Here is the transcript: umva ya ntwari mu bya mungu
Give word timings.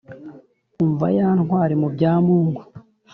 umva 0.83 1.07
ya 1.17 1.27
ntwari 1.41 1.75
mu 1.81 1.87
bya 1.93 2.13
mungu 2.25 2.61